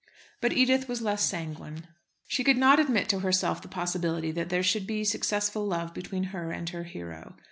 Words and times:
But 0.39 0.51
Edith 0.51 0.89
was 0.89 1.03
less 1.03 1.21
sanguine. 1.21 1.85
She 2.27 2.43
could 2.43 2.57
not 2.57 2.79
admit 2.79 3.07
to 3.09 3.19
herself 3.19 3.61
the 3.61 3.67
possibility 3.67 4.31
that 4.31 4.49
there 4.49 4.63
should 4.63 4.87
be 4.87 5.03
successful 5.03 5.67
love 5.67 5.93
between 5.93 6.23
her 6.33 6.49
and 6.51 6.67
her 6.69 6.85
hero. 6.85 7.35